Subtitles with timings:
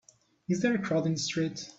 [0.49, 1.63] Is there a crowd in the street?